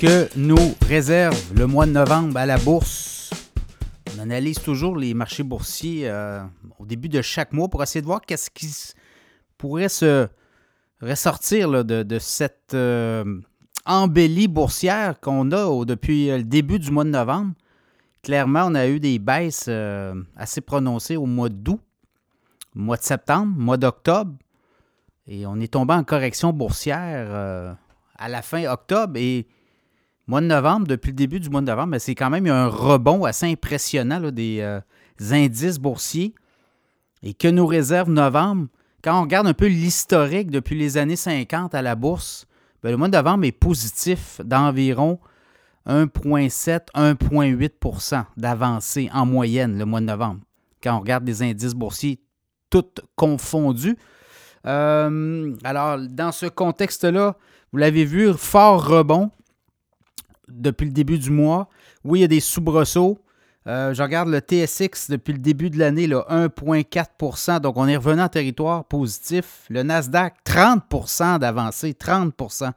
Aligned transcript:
que 0.00 0.30
nous 0.34 0.74
réserve 0.88 1.38
le 1.54 1.66
mois 1.66 1.84
de 1.84 1.90
novembre 1.90 2.38
à 2.38 2.46
la 2.46 2.56
bourse. 2.56 3.28
On 4.16 4.18
analyse 4.18 4.58
toujours 4.58 4.96
les 4.96 5.12
marchés 5.12 5.42
boursiers 5.42 6.08
euh, 6.08 6.40
au 6.78 6.86
début 6.86 7.10
de 7.10 7.20
chaque 7.20 7.52
mois 7.52 7.68
pour 7.68 7.82
essayer 7.82 8.00
de 8.00 8.06
voir 8.06 8.22
qu'est-ce 8.22 8.48
qui 8.48 8.94
pourrait 9.58 9.90
se 9.90 10.26
ressortir 11.02 11.84
de, 11.84 12.18
cette 12.18 12.72
euh, 12.72 13.42
embellie 13.84 14.48
boursière 14.48 15.20
qu'on 15.20 15.52
a 15.52 15.84
depuis 15.84 16.28
le 16.28 16.44
début 16.44 16.78
du 16.78 16.90
mois 16.90 17.04
de 17.04 17.10
novembre. 17.10 17.52
Clairement, 18.22 18.68
on 18.68 18.74
a 18.76 18.88
eu 18.88 19.00
des 19.00 19.18
baisses 19.18 19.66
euh, 19.68 20.14
assez 20.34 20.62
prononcées 20.62 21.18
au 21.18 21.26
mois 21.26 21.50
d'août, 21.50 21.82
mois 22.74 22.96
de 22.96 23.02
septembre, 23.02 23.52
mois 23.54 23.76
d'octobre. 23.76 24.32
Et 25.26 25.44
on 25.44 25.60
est 25.60 25.74
tombé 25.74 25.92
en 25.92 26.04
correction 26.04 26.54
boursière 26.54 27.76
à 28.16 28.28
la 28.30 28.40
fin 28.40 28.64
octobre. 28.64 29.18
Et 29.18 29.46
mois 30.30 30.40
de 30.40 30.46
novembre, 30.46 30.86
depuis 30.86 31.10
le 31.10 31.16
début 31.16 31.40
du 31.40 31.50
mois 31.50 31.60
de 31.60 31.66
novembre, 31.66 31.98
c'est 31.98 32.14
quand 32.14 32.30
même 32.30 32.46
un 32.46 32.68
rebond 32.68 33.24
assez 33.24 33.44
impressionnant 33.46 34.30
des 34.30 34.60
euh, 34.60 34.80
indices 35.32 35.78
boursiers. 35.78 36.34
Et 37.22 37.34
que 37.34 37.48
nous 37.48 37.66
réserve 37.66 38.08
novembre, 38.08 38.68
quand 39.04 39.18
on 39.18 39.22
regarde 39.22 39.46
un 39.46 39.52
peu 39.52 39.66
l'historique 39.66 40.50
depuis 40.50 40.78
les 40.78 40.96
années 40.96 41.16
50 41.16 41.74
à 41.74 41.82
la 41.82 41.96
bourse, 41.96 42.46
ben, 42.82 42.90
le 42.90 42.96
mois 42.96 43.08
de 43.08 43.16
novembre 43.16 43.44
est 43.44 43.52
positif 43.52 44.40
d'environ 44.42 45.18
1,7-1,8% 45.86 48.24
d'avancée 48.36 49.10
en 49.12 49.26
moyenne 49.26 49.78
le 49.78 49.84
mois 49.84 50.00
de 50.00 50.06
novembre. 50.06 50.40
Quand 50.82 50.96
on 50.96 51.00
regarde 51.00 51.26
les 51.26 51.42
indices 51.42 51.74
boursiers, 51.74 52.22
tous 52.70 52.86
confondus. 53.16 53.98
Euh, 54.66 55.54
alors, 55.64 55.98
dans 55.98 56.32
ce 56.32 56.46
contexte-là, 56.46 57.36
vous 57.72 57.78
l'avez 57.78 58.04
vu, 58.04 58.32
fort 58.34 58.86
rebond 58.86 59.30
depuis 60.52 60.86
le 60.86 60.92
début 60.92 61.18
du 61.18 61.30
mois. 61.30 61.68
Oui, 62.04 62.20
il 62.20 62.22
y 62.22 62.24
a 62.24 62.28
des 62.28 62.40
soubresauts. 62.40 63.18
Euh, 63.66 63.92
je 63.92 64.02
regarde 64.02 64.28
le 64.28 64.38
TSX 64.38 65.10
depuis 65.10 65.32
le 65.32 65.38
début 65.38 65.68
de 65.68 65.78
l'année, 65.78 66.08
1,4% 66.08 67.60
Donc, 67.60 67.76
on 67.76 67.86
est 67.86 67.96
revenu 67.96 68.22
en 68.22 68.28
territoire 68.28 68.84
positif. 68.84 69.66
Le 69.68 69.82
Nasdaq, 69.82 70.34
30% 70.46 71.38
d'avancée, 71.38 71.92
30% 71.92 72.72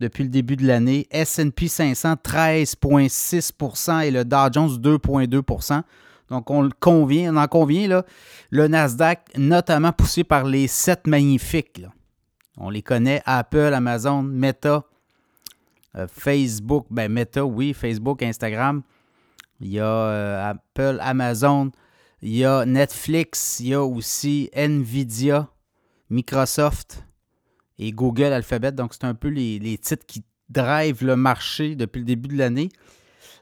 depuis 0.00 0.24
le 0.24 0.30
début 0.30 0.56
de 0.56 0.66
l'année. 0.66 1.06
SP 1.12 1.66
500, 1.66 2.14
13,6% 2.24 4.02
et 4.02 4.10
le 4.10 4.24
Dow 4.24 4.52
Jones, 4.52 4.70
2,2% 4.70 5.82
donc, 6.30 6.50
on, 6.50 6.68
convient, 6.78 7.34
on 7.34 7.38
en 7.38 7.48
convient, 7.48 7.88
là, 7.88 8.04
le 8.50 8.68
Nasdaq, 8.68 9.20
notamment 9.36 9.92
poussé 9.92 10.24
par 10.24 10.44
les 10.44 10.66
sept 10.66 11.06
magnifiques. 11.06 11.82
On 12.56 12.70
les 12.70 12.82
connaît, 12.82 13.22
Apple, 13.24 13.72
Amazon, 13.72 14.22
Meta, 14.22 14.84
Facebook, 16.06 16.86
ben 16.90 17.10
Meta, 17.10 17.44
oui, 17.44 17.74
Facebook, 17.74 18.22
Instagram. 18.22 18.82
Il 19.60 19.72
y 19.72 19.80
a 19.80 19.86
euh, 19.86 20.50
Apple, 20.50 20.98
Amazon, 21.00 21.72
il 22.22 22.36
y 22.36 22.44
a 22.44 22.64
Netflix, 22.64 23.60
il 23.60 23.68
y 23.68 23.74
a 23.74 23.82
aussi 23.82 24.50
Nvidia, 24.52 25.48
Microsoft 26.10 27.04
et 27.78 27.92
Google 27.92 28.32
Alphabet. 28.32 28.72
Donc, 28.72 28.94
c'est 28.94 29.04
un 29.04 29.14
peu 29.14 29.28
les, 29.28 29.78
titres 29.78 30.06
qui 30.06 30.24
drivent 30.48 31.04
le 31.04 31.16
marché 31.16 31.76
depuis 31.76 32.00
le 32.00 32.04
début 32.04 32.28
de 32.28 32.38
l'année. 32.38 32.68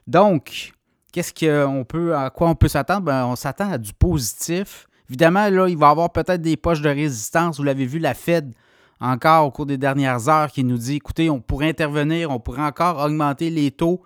Donc, 0.07 0.73
qu'est-ce 1.11 1.33
qu'on 1.33 1.83
peut, 1.85 2.15
à 2.15 2.29
quoi 2.29 2.49
on 2.49 2.55
peut 2.55 2.67
s'attendre? 2.67 3.01
Ben, 3.01 3.25
on 3.25 3.35
s'attend 3.35 3.71
à 3.71 3.77
du 3.77 3.93
positif. 3.93 4.87
Évidemment, 5.09 5.49
là, 5.49 5.67
il 5.67 5.77
va 5.77 5.87
y 5.87 5.91
avoir 5.91 6.11
peut-être 6.11 6.41
des 6.41 6.57
poches 6.57 6.81
de 6.81 6.89
résistance. 6.89 7.57
Vous 7.57 7.63
l'avez 7.63 7.85
vu, 7.85 7.99
la 7.99 8.13
Fed 8.13 8.53
encore 8.99 9.45
au 9.45 9.51
cours 9.51 9.65
des 9.65 9.77
dernières 9.77 10.29
heures 10.29 10.51
qui 10.51 10.63
nous 10.63 10.77
dit 10.77 10.95
écoutez, 10.95 11.29
on 11.29 11.39
pourrait 11.39 11.69
intervenir, 11.69 12.31
on 12.31 12.39
pourrait 12.39 12.63
encore 12.63 12.99
augmenter 12.99 13.49
les 13.49 13.71
taux. 13.71 14.01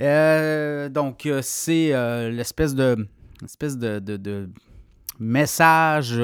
Euh, 0.00 0.88
donc, 0.88 1.26
euh, 1.26 1.40
c'est 1.42 1.92
euh, 1.92 2.30
l'espèce 2.30 2.74
de, 2.74 3.06
espèce 3.44 3.76
de, 3.78 4.48
message 5.18 6.20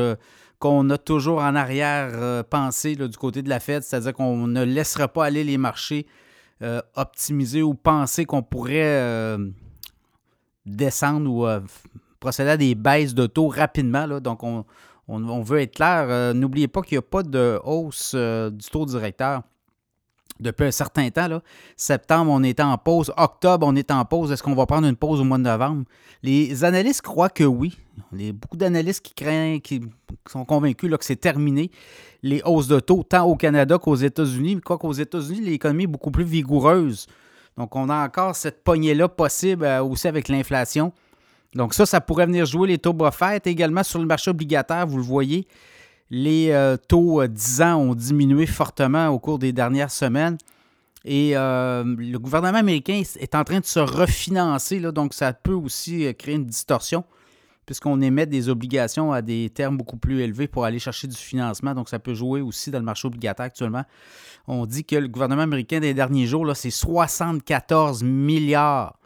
qu'on 0.59 0.91
a 0.91 0.99
toujours 0.99 1.41
en 1.41 1.55
arrière-pensée 1.55 2.97
du 2.97 3.17
côté 3.17 3.43
de 3.43 3.49
la 3.49 3.61
Fed, 3.61 3.83
c'est-à-dire 3.83 4.13
qu'on 4.13 4.49
ne 4.49 4.65
laissera 4.65 5.07
pas 5.07 5.27
aller 5.27 5.45
les 5.45 5.59
marchés 5.59 6.07
optimiser 6.97 7.63
ou 7.63 7.75
penser 7.75 8.25
qu'on 8.25 8.43
pourrait 8.43 9.37
descendre 10.67 11.31
ou 11.31 11.47
procéder 12.19 12.51
à 12.51 12.57
des 12.57 12.75
baisses 12.75 13.15
de 13.15 13.27
taux 13.27 13.47
rapidement. 13.47 14.07
Là. 14.07 14.19
Donc, 14.19 14.43
on, 14.43 14.65
on, 15.09 15.43
veut 15.43 15.61
être 15.61 15.75
clair. 15.75 16.07
Euh, 16.09 16.33
n'oubliez 16.35 16.69
pas 16.69 16.83
qu'il 16.83 16.97
n'y 16.97 17.01
a 17.01 17.03
pas 17.03 17.23
de 17.23 17.59
hausse 17.65 18.13
euh, 18.15 18.51
du 18.51 18.69
taux 18.69 18.85
directeur 18.85 19.43
depuis 20.41 20.67
un 20.67 20.71
certain 20.71 21.09
temps. 21.11 21.29
Là. 21.29 21.43
Septembre, 21.77 22.31
on 22.33 22.43
est 22.43 22.61
en 22.61 22.77
pause. 22.79 23.13
Octobre, 23.17 23.67
on 23.67 23.75
est 23.75 23.91
en 23.91 24.05
pause. 24.05 24.31
Est-ce 24.33 24.43
qu'on 24.43 24.55
va 24.55 24.67
prendre 24.67 24.87
une 24.87 24.97
pause 24.97 25.21
au 25.21 25.25
mois 25.25 25.39
de 25.39 25.43
novembre? 25.43 25.85
Les 26.23 26.65
analystes 26.65 27.03
croient 27.03 27.31
que 27.31 27.45
oui. 27.45 27.77
Il 28.13 28.27
y 28.27 28.29
a 28.29 28.33
beaucoup 28.33 28.57
d'analystes 28.57 29.05
qui 29.05 29.15
craignent, 29.15 29.61
qui 29.61 29.81
sont 30.29 30.45
convaincus 30.45 30.91
que 30.91 31.05
c'est 31.05 31.17
terminé, 31.17 31.71
les 32.23 32.43
hausses 32.45 32.69
de 32.69 32.79
taux, 32.79 33.03
tant 33.03 33.25
au 33.25 33.35
Canada 33.35 33.79
qu'aux 33.79 33.97
États-Unis. 33.97 34.61
Quoi 34.61 34.79
qu'aux 34.79 34.93
États-Unis, 34.93 35.41
l'économie 35.41 35.85
est 35.85 35.89
beaucoup 35.89 36.11
plus 36.11 36.25
vigoureuse. 36.25 37.07
Donc, 37.57 37.75
on 37.75 37.89
a 37.89 38.05
encore 38.05 38.37
cette 38.37 38.63
poignée-là 38.63 39.09
possible 39.09 39.65
euh, 39.65 39.83
aussi 39.83 40.07
avec 40.07 40.29
l'inflation. 40.29 40.93
Donc 41.59 41.75
ça, 41.75 41.87
ça 41.87 42.01
pourrait 42.01 42.27
venir 42.27 42.47
jouer 42.47 42.69
les 42.69 42.79
taux 42.79 42.93
bas 42.93 43.11
Également 43.45 43.83
sur 43.83 43.99
le 43.99 44.07
marché 44.07 44.31
obligataire, 44.31 44.87
vous 44.87 44.97
le 44.97 45.03
voyez, 45.03 45.49
les 46.09 46.53
euh, 46.53 46.77
taux 46.77 47.27
10 47.27 47.61
euh, 47.61 47.65
ans 47.65 47.77
ont 47.79 47.95
diminué 47.97 48.47
fortement 48.47 49.09
au 49.09 49.19
cours 49.19 49.41
des 49.41 49.53
dernières 49.53 49.91
semaines. 49.91 50.39
Et 51.05 51.37
euh, 51.37 51.83
le 51.85 52.17
gouvernement 52.19 52.59
américain 52.59 53.03
est 53.19 53.35
en 53.35 53.43
train 53.43 53.59
de 53.59 53.65
se 53.65 53.81
refinancer, 53.81 54.79
là, 54.79 54.93
donc 54.93 55.15
ça 55.15 55.33
peut 55.33 55.53
aussi 55.53 56.15
créer 56.15 56.37
une 56.37 56.47
distorsion 56.47 57.05
puisqu'on 57.67 58.01
émet 58.01 58.25
des 58.25 58.49
obligations 58.49 59.13
à 59.13 59.21
des 59.21 59.51
termes 59.51 59.77
beaucoup 59.77 59.99
plus 59.99 60.23
élevés 60.23 60.49
pour 60.49 60.65
aller 60.65 60.79
chercher 60.79 61.07
du 61.07 61.17
financement. 61.17 61.75
Donc, 61.75 61.91
ça 61.91 61.99
peut 61.99 62.15
jouer 62.15 62.41
aussi 62.41 62.71
dans 62.71 62.79
le 62.79 62.85
marché 62.87 63.07
obligataire 63.07 63.45
actuellement. 63.45 63.85
On 64.47 64.65
dit 64.65 64.87
que 64.87 64.97
le 64.97 65.07
gouvernement 65.07 65.43
américain 65.43 65.79
des 65.79 65.93
derniers 65.93 66.25
jours, 66.25 66.51
c'est 66.57 66.71
74 66.71 68.03
milliards 68.05 68.98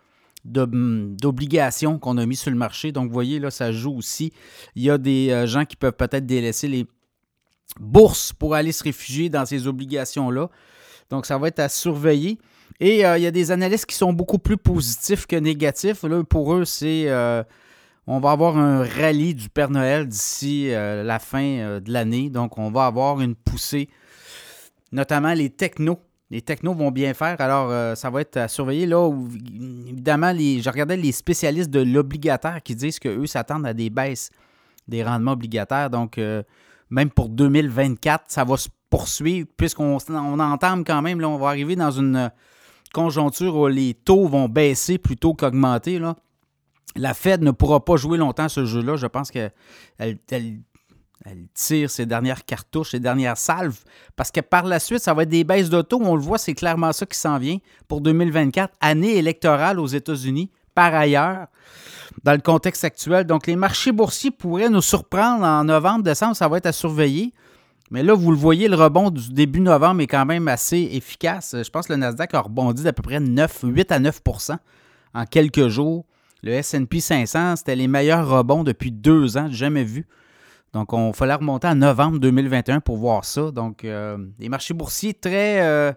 d'obligations 0.45 1.99
qu'on 1.99 2.19
a 2.19 2.27
mis 2.27 2.37
sur 2.37 2.51
le 2.51 2.57
marché. 2.57 2.93
Donc, 2.93 3.09
vous 3.09 3.13
voyez, 3.13 3.39
là, 3.39 3.51
ça 3.51 3.73
joue 3.73 3.97
aussi. 3.97 4.33
Il 4.75 4.83
y 4.83 4.91
a 4.91 4.99
des 4.99 5.31
euh, 5.31 5.47
gens 5.47 5.65
qui 5.65 5.77
peuvent 5.77 5.93
peut-être 5.93 6.27
délaisser 6.27 6.69
les 6.69 6.87
bourses 7.81 8.33
pour 8.33 8.55
aller 8.55 8.73
se 8.73 8.83
réfugier 8.83 9.29
dans 9.29 9.47
ces 9.47 9.67
obligations-là. 9.67 10.49
Donc, 11.11 11.27
ça 11.27 11.39
va 11.39 11.49
être 11.49 11.61
à 11.61 11.69
surveiller. 11.69 12.39
Et 12.81 13.07
euh, 13.07 13.19
il 13.19 13.23
y 13.23 13.27
a 13.27 13.31
des 13.31 13.51
analystes 13.51 13.87
qui 13.87 13.95
sont 13.95 14.13
beaucoup 14.13 14.39
plus 14.39 14.57
positifs 14.57 15.27
que 15.27 15.37
négatifs. 15.37 16.03
Là, 16.03 16.25
pour 16.25 16.55
eux, 16.55 16.65
c'est 16.65 17.09
euh, 17.09 17.45
on 18.07 18.19
va 18.19 18.33
avoir 18.33 18.57
un 18.57 18.83
rallye 18.83 19.35
du 19.35 19.49
Père 19.49 19.71
Noël 19.71 20.09
d'ici 20.09 20.71
la 20.71 21.19
fin 21.21 21.79
de 21.79 21.93
l'année. 21.93 22.31
Donc, 22.31 22.59
on 22.59 22.73
va 22.73 22.87
avoir 22.87 23.21
une 23.21 23.37
poussée, 23.37 23.89
notamment 24.91 25.35
les 25.35 25.51
technos 25.51 26.01
les 26.33 26.41
technos 26.41 26.73
vont 26.73 26.91
bien 26.91 27.13
faire. 27.13 27.39
Alors, 27.41 27.71
euh, 27.71 27.95
ça 27.95 28.09
va 28.09 28.23
être 28.23 28.39
à 28.39 28.49
surveiller. 28.49 28.87
Là, 28.87 29.07
évidemment, 29.87 30.33
je 30.33 30.71
regardais 30.71 30.97
les 30.97 31.13
spécialistes 31.13 31.69
de 31.69 31.81
l'obligataire 31.81 32.63
qui 32.63 32.75
disent 32.75 32.99
qu'eux 32.99 33.27
s'attendent 33.27 33.67
à 33.67 33.75
des 33.75 33.91
baisses 33.91 34.31
des 34.89 35.05
rendements 35.05 35.33
obligataires. 35.33 35.91
Donc, 35.91 36.17
euh, 36.17 36.43
même 36.89 37.11
pour 37.11 37.29
2024, 37.29 38.25
ça 38.29 38.45
va 38.45 38.57
se 38.57 38.71
poursuivre 38.89 39.47
puisqu'on 39.59 39.99
on 40.09 40.41
entame 40.41 40.85
quand 40.85 41.03
même, 41.03 41.21
là, 41.21 41.29
on 41.29 41.37
va 41.37 41.49
arriver 41.49 41.77
dans 41.77 41.91
une 41.91 42.31
conjoncture 42.95 43.55
où 43.55 43.67
les 43.67 43.93
taux 43.93 44.27
vont 44.27 44.49
baisser 44.49 44.97
plutôt 44.97 45.35
qu'augmenter. 45.35 46.01
La 46.97 47.13
Fed 47.13 47.43
ne 47.43 47.51
pourra 47.51 47.85
pas 47.85 47.97
jouer 47.97 48.17
longtemps 48.17 48.49
ce 48.49 48.65
jeu-là. 48.65 48.97
Je 48.97 49.07
pense 49.07 49.31
qu'elle 49.31 49.53
elle 49.99 50.19
tire 51.55 51.91
ses 51.91 52.07
dernières 52.07 52.45
cartouches, 52.45 52.91
ses 52.91 53.01
dernières 53.01 53.37
salves, 53.37 53.79
parce 54.17 54.31
que 54.31 54.41
par 54.41 54.65
la 54.65 54.79
suite, 54.79 55.01
ça 55.01 55.15
va 55.15 55.23
être 55.23 55.29
des 55.29 55.45
baisses 55.45 55.71
d'auto. 55.71 56.01
On 56.03 56.17
le 56.17 56.23
voit, 56.23 56.39
c'est 56.39 56.55
clairement 56.55 56.93
ça 56.93 57.07
qui 57.07 57.19
s'en 57.19 57.39
vient 57.39 57.59
pour 57.89 58.01
2024, 58.01 58.75
année 58.81 59.17
électorale 59.17 59.79
aux 59.79 59.87
États-Unis. 59.87 60.51
Par 60.75 60.95
ailleurs, 60.95 61.49
dans 62.25 62.33
le 62.33 62.41
contexte 62.41 62.85
actuel, 62.85 63.25
donc 63.25 63.47
les 63.47 63.57
marchés 63.57 63.93
boursiers 63.93 64.31
pourraient 64.31 64.71
nous 64.71 64.81
surprendre 64.81 65.45
en 65.45 65.65
novembre, 65.65 66.03
décembre, 66.03 66.37
ça 66.37 66.49
va 66.49 66.59
être 66.59 66.67
à 66.67 66.73
surveiller. 66.73 67.33
Mais 67.91 68.03
là, 68.03 68.15
vous 68.15 68.31
le 68.31 68.39
voyez, 68.39 68.69
le 68.69 68.77
rebond 68.77 69.11
du 69.11 69.31
début 69.33 69.61
novembre 69.61 70.01
est 70.01 70.07
quand 70.07 70.25
même 70.25 70.49
assez 70.49 70.89
efficace. 70.93 71.55
Je 71.63 71.69
pense 71.69 71.87
que 71.87 71.93
le 71.93 71.99
Nasdaq 71.99 72.33
a 72.33 72.41
rebondi 72.41 72.83
d'à 72.83 72.95
peu 72.95 73.03
près 73.03 73.21
9, 73.21 73.65
8 73.65 73.93
à 73.93 74.01
9% 74.01 74.57
en 75.15 75.27
quelques 75.27 75.69
jours. 75.69 76.07
Le 76.43 76.61
SP 76.65 76.99
500, 76.99 77.57
c'était 77.57 77.77
les 77.77 77.89
meilleurs 77.89 78.27
rebonds 78.27 78.65
depuis 78.65 78.91
deux 78.91 79.37
ans, 79.37 79.49
jamais 79.51 79.85
vu. 79.85 80.07
Donc, 80.73 80.93
on 80.93 81.13
fallait 81.13 81.35
remonter 81.35 81.69
en 81.69 81.75
novembre 81.75 82.19
2021 82.19 82.81
pour 82.81 82.97
voir 82.97 83.25
ça. 83.25 83.51
Donc, 83.51 83.85
euh, 83.85 84.17
les 84.39 84.49
marchés 84.49 84.73
boursiers 84.75 85.13
très, 85.13 85.61
euh, 85.63 85.93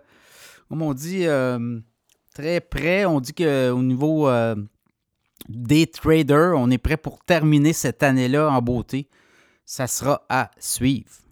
comme 0.67 0.81
on 0.81 0.93
dit, 0.93 1.25
euh, 1.27 1.79
très 2.33 2.59
prêts. 2.59 3.05
On 3.05 3.21
dit 3.21 3.33
qu'au 3.33 3.81
niveau 3.81 4.29
des 5.47 5.87
traders, 5.87 6.55
on 6.57 6.69
est 6.69 6.77
prêt 6.77 6.97
pour 6.97 7.23
terminer 7.23 7.71
cette 7.71 8.03
année-là 8.03 8.49
en 8.49 8.61
beauté. 8.61 9.07
Ça 9.65 9.87
sera 9.87 10.25
à 10.29 10.51
suivre. 10.59 11.24